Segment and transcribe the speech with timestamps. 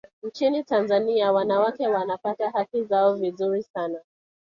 [0.23, 4.01] nchini tanzania wanawake wanapata haki zao vizuri sana